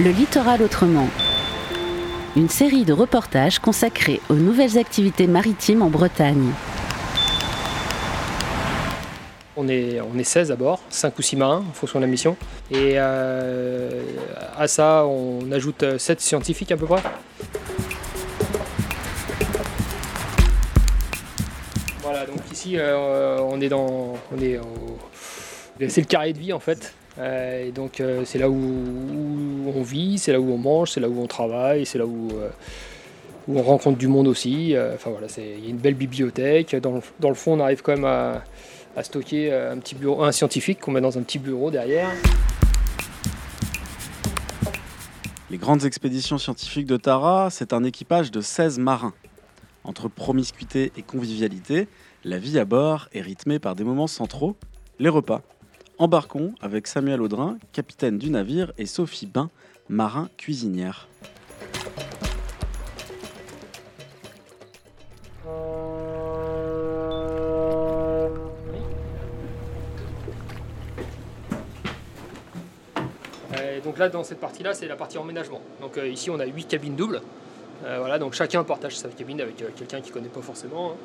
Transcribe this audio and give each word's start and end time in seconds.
Le 0.00 0.10
littoral 0.10 0.62
autrement. 0.62 1.08
Une 2.36 2.48
série 2.48 2.84
de 2.84 2.92
reportages 2.92 3.58
consacrés 3.58 4.20
aux 4.28 4.36
nouvelles 4.36 4.78
activités 4.78 5.26
maritimes 5.26 5.82
en 5.82 5.90
Bretagne. 5.90 6.52
On 9.56 9.66
est, 9.66 10.00
on 10.00 10.16
est 10.16 10.22
16 10.22 10.52
à 10.52 10.56
bord, 10.56 10.80
5 10.88 11.18
ou 11.18 11.22
6 11.22 11.34
marins 11.34 11.64
en 11.68 11.72
fonction 11.72 11.98
de 11.98 12.04
la 12.04 12.10
mission. 12.10 12.36
Et 12.70 12.92
euh, 12.94 14.04
à 14.56 14.68
ça, 14.68 15.04
on 15.04 15.50
ajoute 15.50 15.98
7 15.98 16.20
scientifiques 16.20 16.70
à 16.70 16.76
peu 16.76 16.86
près. 16.86 17.02
Voilà, 22.02 22.24
donc 22.24 22.38
ici, 22.52 22.74
euh, 22.78 23.40
on 23.40 23.60
est 23.60 23.68
dans. 23.68 24.16
On 24.30 24.40
est 24.40 24.60
c'est 25.88 26.00
le 26.00 26.06
carré 26.06 26.32
de 26.32 26.38
vie 26.38 26.52
en 26.52 26.60
fait. 26.60 26.94
Euh, 27.18 27.66
et 27.66 27.72
donc 27.72 28.00
euh, 28.00 28.22
c'est 28.24 28.38
là 28.38 28.48
où, 28.48 28.54
on 29.74 29.82
vit, 29.82 30.18
c'est 30.18 30.32
là 30.32 30.40
où 30.40 30.52
on 30.52 30.58
mange, 30.58 30.92
c'est 30.92 31.00
là 31.00 31.08
où 31.08 31.20
on 31.20 31.26
travaille, 31.26 31.84
c'est 31.84 31.98
là 31.98 32.06
où, 32.06 32.28
où, 33.48 33.58
on 33.58 33.62
rencontre 33.62 33.98
du 33.98 34.08
monde 34.08 34.28
aussi. 34.28 34.74
Enfin 34.94 35.10
voilà, 35.10 35.26
il 35.36 35.64
y 35.64 35.66
a 35.66 35.70
une 35.70 35.78
belle 35.78 35.94
bibliothèque. 35.94 36.76
Dans 36.76 36.92
le, 37.28 37.34
fond, 37.34 37.54
on 37.54 37.60
arrive 37.60 37.82
quand 37.82 37.94
même 37.94 38.04
à, 38.04 38.44
à 38.96 39.02
stocker 39.02 39.52
un 39.52 39.78
petit 39.78 39.94
bureau, 39.94 40.22
un 40.22 40.32
scientifique 40.32 40.80
qu'on 40.80 40.92
met 40.92 41.00
dans 41.00 41.18
un 41.18 41.22
petit 41.22 41.38
bureau 41.38 41.70
derrière. 41.70 42.10
Les 45.50 45.56
grandes 45.56 45.86
expéditions 45.86 46.36
scientifiques 46.36 46.86
de 46.86 46.98
Tara, 46.98 47.48
c'est 47.50 47.72
un 47.72 47.82
équipage 47.82 48.30
de 48.30 48.42
16 48.42 48.78
marins. 48.78 49.14
Entre 49.82 50.06
promiscuité 50.08 50.92
et 50.98 51.02
convivialité, 51.02 51.88
la 52.22 52.36
vie 52.36 52.58
à 52.58 52.66
bord 52.66 53.08
est 53.14 53.22
rythmée 53.22 53.58
par 53.58 53.74
des 53.74 53.82
moments 53.82 54.08
centraux, 54.08 54.56
les 54.98 55.08
repas. 55.08 55.40
Embarquons 56.00 56.54
avec 56.60 56.86
Samuel 56.86 57.20
Audrin, 57.20 57.58
capitaine 57.72 58.18
du 58.18 58.30
navire, 58.30 58.72
et 58.78 58.86
Sophie 58.86 59.26
Bain, 59.26 59.50
marin 59.88 60.28
cuisinière. 60.36 61.08
Euh, 73.56 73.80
donc 73.80 73.98
là, 73.98 74.08
dans 74.08 74.22
cette 74.22 74.38
partie-là, 74.38 74.74
c'est 74.74 74.86
la 74.86 74.94
partie 74.94 75.18
emménagement. 75.18 75.60
Donc 75.80 75.98
euh, 75.98 76.06
ici, 76.06 76.30
on 76.30 76.38
a 76.38 76.46
8 76.46 76.68
cabines 76.68 76.94
doubles. 76.94 77.22
Euh, 77.84 77.98
voilà, 77.98 78.20
donc 78.20 78.34
chacun 78.34 78.62
partage 78.62 78.96
sa 78.96 79.08
cabine 79.08 79.40
avec 79.40 79.56
quelqu'un 79.74 80.00
qui 80.00 80.10
ne 80.10 80.14
connaît 80.14 80.28
pas 80.28 80.42
forcément. 80.42 80.92
Hein. 80.92 80.96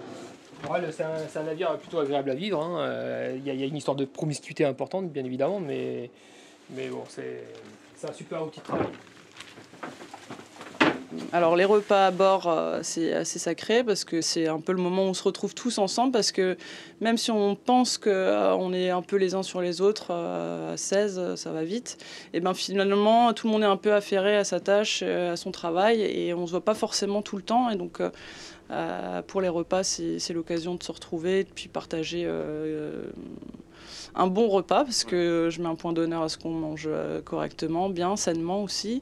C'est 0.92 1.40
un, 1.40 1.44
navire 1.44 1.78
plutôt 1.78 2.00
agréable 2.00 2.30
à 2.30 2.36
vivre. 2.36 2.62
Hein. 2.62 2.80
Euh, 2.80 3.38
il 3.38 3.54
y, 3.54 3.64
a 3.64 3.66
une 3.66 3.76
histoire 3.76 3.96
de 3.96 4.06
promiscuité 4.06 4.66
importante, 4.66 5.12
bien 5.12 5.24
évidemment, 5.24 5.60
mais, 5.60 6.10
c'est 7.10 8.10
un 8.10 8.14
super 8.14 8.44
outil 8.46 8.60
de 8.60 8.66
travail. 8.66 8.88
Alors 11.32 11.56
les 11.56 11.66
repas 11.66 12.08
à 12.08 12.12
bord, 12.12 12.48
euh, 12.48 12.80
c'est 12.82 13.14
assez 13.14 13.38
sacré 13.38 13.84
parce 13.84 14.04
que 14.04 14.22
c'est 14.22 14.48
un 14.48 14.60
peu 14.60 14.72
le 14.72 14.80
moment 14.80 15.04
où 15.04 15.10
on 15.10 15.14
se 15.14 15.22
retrouve 15.22 15.54
tous 15.54 15.78
ensemble 15.78 16.12
parce 16.12 16.32
que 16.32 16.58
même 17.02 17.18
si 17.18 17.30
on 17.30 17.56
pense 17.56 18.00
qu'on 18.00 18.10
euh, 18.10 18.74
est 18.74 18.90
un 18.90 19.04
peu 19.04 19.18
les 19.18 19.36
uns 19.36 19.44
sur 19.44 19.62
les 19.62 19.80
autres, 19.80 20.12
à 20.12 20.76
16, 20.76 21.36
ça 21.36 21.52
va 21.52 21.64
vite, 21.64 22.04
et 22.34 22.40
ben 22.40 22.56
finalement 22.56 23.32
tout 23.34 23.46
le 23.46 23.54
monde 23.54 23.62
est 23.62 23.68
un 23.68 23.78
peu 23.78 23.94
affairé 23.94 24.38
à 24.38 24.44
sa 24.44 24.60
tâche, 24.60 25.04
à 25.04 25.36
son 25.36 25.52
travail 25.52 26.02
et 26.02 26.34
on 26.34 26.48
se 26.48 26.52
voit 26.52 26.66
pas 26.66 26.76
forcément 26.76 27.22
tout 27.22 27.38
le 27.38 27.44
temps 27.44 27.70
et 27.70 27.76
donc 27.76 28.02
pour 29.28 29.42
les 29.42 29.50
repas, 29.50 29.84
c'est 29.84 30.34
l'occasion 30.34 30.76
de 30.76 30.84
se 30.84 30.92
retrouver 30.92 31.42
et 31.42 31.44
puis 31.44 31.68
partager 31.68 32.30
un 34.16 34.28
bon 34.28 34.48
repas 34.48 34.84
parce 34.84 35.04
que 35.04 35.50
je 35.52 35.62
mets 35.62 35.68
un 35.68 35.76
point 35.76 35.94
d'honneur 35.94 36.24
à 36.24 36.30
ce 36.30 36.38
qu'on 36.38 36.52
mange 36.52 36.90
correctement, 37.26 37.90
bien, 37.90 38.16
sainement 38.16 38.64
aussi. 38.64 39.02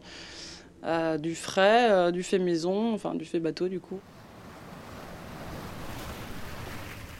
Euh, 0.83 1.19
du 1.19 1.35
frais, 1.35 1.91
euh, 1.91 2.11
du 2.11 2.23
fait 2.23 2.39
maison, 2.39 2.93
enfin 2.95 3.13
du 3.13 3.23
fait 3.23 3.39
bateau 3.39 3.67
du 3.67 3.79
coup. 3.79 3.99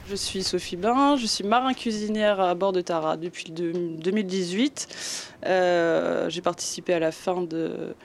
Je 0.09 0.15
suis 0.15 0.41
Sophie 0.41 0.77
Bain, 0.77 1.15
je 1.15 1.27
suis 1.27 1.43
marin 1.43 1.73
cuisinière 1.73 2.39
à 2.39 2.55
bord 2.55 2.71
de 2.71 2.81
Tara 2.81 3.17
depuis 3.17 3.51
2018. 3.51 5.27
Euh, 5.45 6.27
j'ai 6.29 6.41
participé 6.41 6.93
à 6.95 6.99
la 6.99 7.11
fin 7.11 7.43
de 7.43 7.95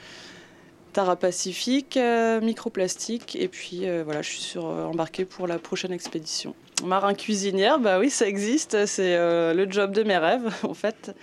Tara 0.96 1.16
Pacifique, 1.16 1.98
microplastique, 2.42 3.36
et 3.36 3.48
puis 3.48 3.84
voilà, 4.04 4.22
je 4.22 4.30
suis 4.30 4.40
sur, 4.40 4.64
embarquée 4.64 5.26
pour 5.26 5.46
la 5.46 5.58
prochaine 5.58 5.92
expédition. 5.92 6.54
Marin 6.84 7.12
cuisinière, 7.12 7.78
bah 7.78 7.98
oui, 7.98 8.08
ça 8.08 8.26
existe, 8.26 8.86
c'est 8.86 9.16
le 9.16 9.66
job 9.70 9.92
de 9.92 10.02
mes 10.02 10.16
rêves 10.16 10.50
en 10.62 10.74
fait. 10.74 11.14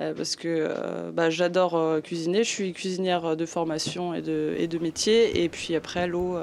Euh, 0.00 0.12
parce 0.12 0.34
que 0.34 0.48
euh, 0.48 1.12
bah, 1.12 1.30
j'adore 1.30 1.76
euh, 1.76 2.00
cuisiner. 2.00 2.42
Je 2.42 2.48
suis 2.48 2.72
cuisinière 2.72 3.36
de 3.36 3.46
formation 3.46 4.12
et 4.12 4.22
de, 4.22 4.54
et 4.58 4.66
de 4.66 4.78
métier. 4.78 5.44
Et 5.44 5.48
puis 5.48 5.76
après, 5.76 6.06
l'eau, 6.06 6.36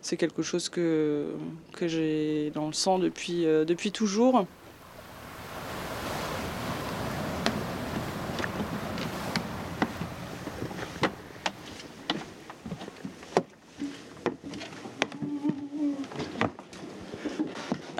c'est 0.00 0.16
quelque 0.16 0.42
chose 0.42 0.68
que, 0.68 1.26
que 1.72 1.88
j'ai 1.88 2.52
dans 2.54 2.66
le 2.66 2.72
sang 2.72 2.98
depuis, 2.98 3.44
depuis 3.44 3.90
toujours. 3.90 4.46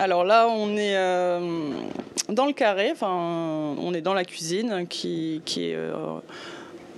Alors 0.04 0.22
là, 0.22 0.48
on 0.50 0.76
est 0.76 0.94
dans 2.28 2.44
le 2.44 2.52
carré, 2.52 2.90
enfin, 2.92 3.08
on 3.10 3.94
est 3.94 4.02
dans 4.02 4.12
la 4.12 4.26
cuisine 4.26 4.86
qui, 4.86 5.40
est 5.56 5.74
euh, 5.74 6.20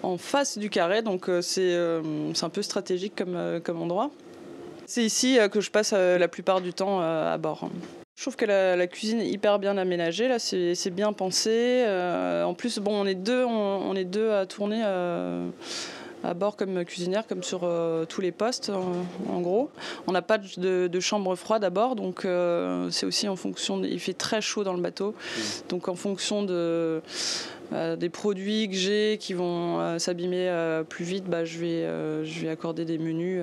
en 0.02 0.18
face 0.18 0.58
du 0.58 0.70
carré, 0.70 1.02
donc 1.02 1.28
euh, 1.28 1.40
euh, 1.58 2.30
c'est 2.34 2.44
un 2.44 2.48
peu 2.48 2.62
stratégique 2.62 3.14
comme, 3.16 3.60
comme 3.62 3.80
endroit. 3.80 4.10
C'est 4.86 5.04
ici 5.04 5.38
que 5.52 5.60
je 5.60 5.70
passe 5.70 5.92
la 5.92 6.26
plupart 6.26 6.60
du 6.60 6.72
temps 6.72 7.00
à 7.00 7.38
bord. 7.38 7.70
Je 8.16 8.22
trouve 8.22 8.34
que 8.34 8.44
la, 8.44 8.86
cuisine 8.88 9.20
est 9.20 9.28
hyper 9.28 9.60
bien 9.60 9.76
aménagée, 9.78 10.26
là, 10.26 10.40
c'est 10.40 10.90
bien 10.90 11.12
pensé. 11.12 11.84
en 12.44 12.54
plus, 12.54 12.80
bon, 12.80 13.02
on 13.02 13.06
est 13.06 13.14
deux, 13.14 13.44
on 13.44 13.94
est 13.94 14.04
deux 14.04 14.32
à 14.32 14.46
tourner 14.46 14.82
à 16.26 16.34
bord 16.34 16.56
comme 16.56 16.84
cuisinière, 16.84 17.26
comme 17.26 17.42
sur 17.42 17.60
euh, 17.62 18.04
tous 18.04 18.20
les 18.20 18.32
postes, 18.32 18.70
en, 18.70 19.40
gros. 19.40 19.70
On 20.06 20.12
n'a 20.12 20.22
pas 20.22 20.38
de, 20.38 21.00
chambre 21.00 21.36
froide 21.36 21.62
à 21.64 21.70
bord, 21.70 21.94
donc 21.94 22.24
euh, 22.24 22.90
c'est 22.90 23.06
aussi 23.06 23.28
en 23.28 23.36
fonction. 23.36 23.82
il 23.82 24.00
fait 24.00 24.12
très 24.12 24.40
chaud 24.40 24.64
dans 24.64 24.74
le 24.74 24.80
bateau, 24.80 25.10
mmh. 25.10 25.40
donc 25.68 25.88
en 25.88 25.94
fonction 25.94 26.42
de. 26.42 27.00
Euh, 27.72 27.96
des 27.96 28.10
produits 28.10 28.68
que 28.68 28.76
j'ai 28.76 29.18
qui 29.18 29.34
vont 29.34 29.98
s'abîmer 29.98 30.82
plus 30.88 31.04
vite, 31.04 31.24
bah, 31.24 31.44
je, 31.44 31.58
vais, 31.58 32.24
je 32.24 32.40
vais 32.40 32.48
accorder 32.48 32.84
des 32.84 32.96
menus. 32.96 33.42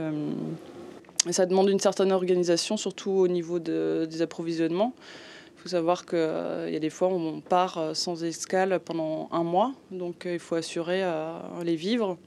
et 1.27 1.33
ça 1.33 1.45
demande 1.45 1.69
une 1.69 1.79
certaine 1.79 2.13
organisation, 2.13 2.77
surtout 2.77 3.11
au 3.11 3.27
niveau 3.27 3.59
des 3.59 4.21
approvisionnements. 4.21 4.93
Il 5.57 5.61
faut 5.63 5.69
savoir 5.69 6.05
qu'il 6.05 6.19
y 6.69 6.75
a 6.75 6.79
des 6.79 6.89
fois 6.89 7.09
où 7.09 7.17
on 7.17 7.41
part 7.41 7.91
sans 7.95 8.23
escale 8.23 8.79
pendant 8.79 9.27
un 9.33 9.43
mois, 9.43 9.73
donc 9.91 10.23
il 10.25 10.39
faut 10.39 10.55
assurer 10.55 11.03
les 11.61 11.75
vivres. 11.75 12.17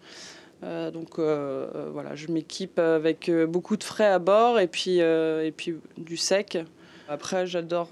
Euh, 0.65 0.91
donc 0.91 1.19
euh, 1.19 1.69
euh, 1.75 1.91
voilà, 1.93 2.15
je 2.15 2.29
m'équipe 2.29 2.79
avec 2.79 3.31
beaucoup 3.49 3.77
de 3.77 3.85
frais 3.85 4.07
à 4.07 4.19
bord 4.19 4.59
et 4.59 4.67
puis, 4.67 4.99
et 4.99 5.53
puis 5.57 5.77
du 5.97 6.17
sec. 6.17 6.59
Après, 7.09 7.47
j'adore 7.47 7.91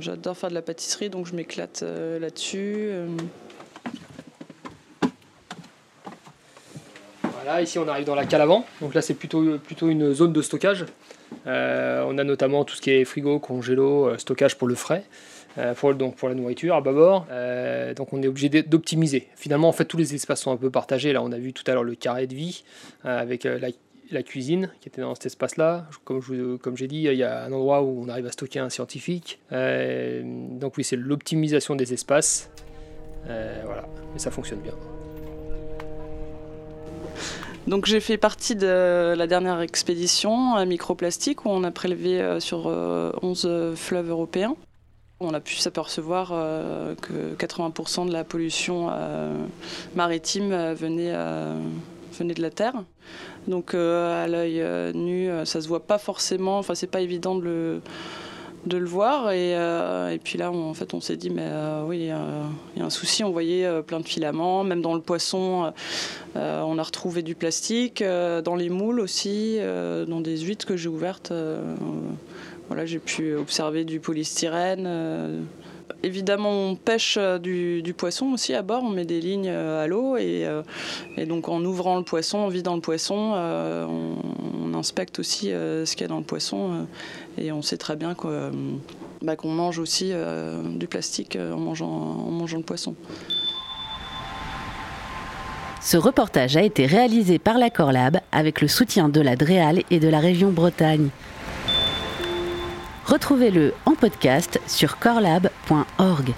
j'adore 0.00 0.36
faire 0.36 0.50
de 0.50 0.54
la 0.54 0.62
pâtisserie, 0.62 1.10
donc 1.10 1.26
je 1.26 1.34
m'éclate 1.34 1.82
là-dessus. 1.82 2.90
Ici 7.60 7.78
on 7.78 7.86
arrive 7.88 8.04
dans 8.04 8.14
la 8.14 8.26
cale 8.26 8.40
avant. 8.40 8.64
Donc 8.80 8.94
là, 8.94 9.02
c'est 9.02 9.14
plutôt, 9.14 9.58
plutôt 9.58 9.88
une 9.88 10.12
zone 10.12 10.32
de 10.32 10.42
stockage. 10.42 10.84
on 11.46 12.18
a 12.18 12.24
notamment 12.24 12.64
tout 12.64 12.74
ce 12.74 12.82
qui 12.82 12.90
est 12.90 13.04
frigo, 13.04 13.38
congélo, 13.38 14.16
stockage 14.18 14.56
pour 14.56 14.68
le 14.68 14.74
frais. 14.74 15.04
Euh, 15.58 15.72
pour, 15.74 15.94
donc 15.94 16.16
pour 16.16 16.28
la 16.28 16.34
nourriture 16.34 16.74
à 16.74 16.80
bâbord. 16.80 17.26
Euh, 17.30 17.94
donc 17.94 18.12
on 18.12 18.22
est 18.22 18.28
obligé 18.28 18.48
d'optimiser. 18.48 19.28
Finalement, 19.36 19.68
en 19.68 19.72
fait, 19.72 19.86
tous 19.86 19.96
les 19.96 20.14
espaces 20.14 20.42
sont 20.42 20.52
un 20.52 20.56
peu 20.56 20.70
partagés. 20.70 21.12
Là, 21.12 21.22
on 21.22 21.32
a 21.32 21.38
vu 21.38 21.52
tout 21.52 21.64
à 21.66 21.72
l'heure 21.72 21.84
le 21.84 21.94
carré 21.94 22.26
de 22.26 22.34
vie 22.34 22.64
euh, 23.04 23.18
avec 23.18 23.44
la, 23.44 24.22
cuisine 24.22 24.70
qui 24.80 24.88
était 24.88 25.00
dans 25.00 25.14
cet 25.14 25.26
espace-là. 25.26 25.86
Comme 26.04 26.76
j'ai 26.76 26.86
dit, 26.86 27.04
il 27.04 27.14
y 27.14 27.22
a 27.22 27.44
un 27.44 27.52
endroit 27.52 27.82
où 27.82 28.02
on 28.04 28.08
arrive 28.08 28.26
à 28.26 28.32
stocker 28.32 28.60
un 28.60 28.70
scientifique. 28.70 29.40
donc 29.50 30.76
oui, 30.76 30.84
c'est 30.84 30.96
l'optimisation 30.96 31.74
des 31.74 31.92
espaces. 31.92 32.50
voilà, 33.24 33.88
mais 34.12 34.18
ça 34.18 34.30
fonctionne 34.30 34.60
bien. 34.60 34.74
Donc 37.66 37.86
j'ai 37.86 38.00
fait 38.00 38.16
partie 38.16 38.54
de 38.54 39.14
la 39.16 39.26
dernière 39.26 39.60
expédition 39.60 40.54
à 40.54 40.64
microplastique 40.64 41.44
où 41.44 41.48
on 41.50 41.64
a 41.64 41.70
prélevé 41.70 42.38
sur 42.40 42.66
11 42.66 43.74
fleuves 43.74 44.10
européens. 44.10 44.56
On 45.18 45.32
a 45.32 45.40
pu 45.40 45.54
s'apercevoir 45.56 46.30
euh, 46.32 46.94
que 46.94 47.34
80% 47.36 48.06
de 48.06 48.12
la 48.12 48.22
pollution 48.22 48.88
euh, 48.90 49.32
maritime 49.94 50.52
euh, 50.52 50.74
venait, 50.74 51.14
venait, 52.12 52.34
de 52.34 52.42
la 52.42 52.50
terre. 52.50 52.74
Donc 53.48 53.74
à 53.74 54.26
l'œil 54.26 54.62
nu, 54.94 55.30
ça 55.44 55.60
se 55.62 55.68
voit 55.68 55.86
pas 55.86 55.98
forcément, 55.98 56.58
enfin 56.58 56.74
c'est 56.74 56.86
pas 56.86 57.00
évident 57.00 57.36
de 57.36 57.44
le, 57.44 57.80
de 58.66 58.76
le 58.76 58.86
voir. 58.86 59.30
Et, 59.30 59.52
et 59.52 60.18
puis 60.18 60.38
là, 60.38 60.50
on, 60.52 60.70
en 60.70 60.74
fait, 60.74 60.94
on 60.94 61.00
s'est 61.00 61.16
dit, 61.16 61.30
mais 61.30 61.48
oui, 61.86 61.98
il 61.98 62.06
y, 62.06 62.10
a 62.10 62.84
un 62.84 62.90
souci. 62.90 63.24
On 63.24 63.30
voyait 63.30 63.82
plein 63.82 64.00
de 64.00 64.06
filaments, 64.06 64.64
même 64.64 64.82
dans 64.82 64.94
le 64.94 65.00
poisson, 65.00 65.72
on 66.34 66.78
a 66.78 66.82
retrouvé 66.82 67.22
du 67.22 67.34
plastique, 67.34 68.02
dans 68.02 68.54
les 68.54 68.68
moules 68.68 69.00
aussi, 69.00 69.58
dans 69.60 70.20
des 70.20 70.38
huîtres 70.38 70.66
que 70.66 70.76
j'ai 70.76 70.88
ouvertes. 70.88 71.32
voilà, 72.68 72.86
j'ai 72.86 72.98
pu 72.98 73.34
observer 73.34 73.84
du 73.84 74.00
polystyrène 74.00 75.46
évidemment, 76.02 76.50
on 76.50 76.76
pêche 76.76 77.16
euh, 77.18 77.38
du, 77.38 77.94
poisson 77.96 78.32
aussi 78.32 78.54
à 78.54 78.62
bord. 78.62 78.82
On 78.82 78.90
met 78.90 79.04
des 79.04 79.20
lignes 79.20 79.48
euh, 79.48 79.84
à 79.84 79.86
l'eau 79.86 80.16
euh, 80.16 80.62
et, 81.16 81.26
donc 81.26 81.48
en 81.48 81.64
ouvrant 81.64 81.96
le 81.96 82.04
poisson, 82.04 82.38
en 82.38 82.48
vidant 82.48 82.74
le 82.74 82.80
poisson, 82.80 83.14
on, 83.14 84.16
inspecte 84.76 85.18
aussi 85.18 85.48
ce 85.48 85.90
qu'il 85.92 86.02
y 86.02 86.04
a 86.04 86.08
dans 86.08 86.18
le 86.18 86.24
poisson 86.24 86.86
et 87.38 87.52
on 87.52 87.62
sait 87.62 87.76
très 87.76 87.96
bien 87.96 88.14
bah, 89.22 89.36
qu'on 89.36 89.50
mange 89.50 89.78
aussi 89.78 90.12
du 90.76 90.86
plastique 90.86 91.36
en 91.36 91.58
mangeant, 91.58 91.86
en 91.86 92.30
mangeant 92.30 92.58
le 92.58 92.64
poisson. 92.64 92.94
Ce 95.86 95.96
reportage 95.96 96.56
a 96.56 96.62
été 96.62 96.84
réalisé 96.84 97.38
par 97.38 97.58
la 97.58 97.70
Corlab 97.70 98.18
avec 98.32 98.60
le 98.60 98.66
soutien 98.66 99.08
de 99.08 99.20
la 99.20 99.36
DREAL 99.36 99.84
et 99.92 100.00
de 100.00 100.08
la 100.08 100.18
région 100.18 100.50
Bretagne. 100.50 101.10
Retrouvez-le 103.04 103.72
en 103.84 103.94
podcast 103.94 104.60
sur 104.66 104.98
corlab.org. 104.98 106.34